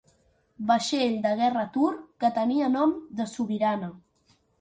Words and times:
Vaixell 0.69 1.11
de 1.25 1.33
guerra 1.41 1.65
turc 1.75 1.99
que 2.23 2.31
tenia 2.37 2.71
nom 2.77 2.95
de 3.21 3.29
sobirana. 3.33 3.91